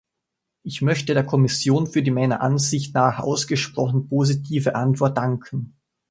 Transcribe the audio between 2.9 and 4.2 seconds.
nach ausgesprochen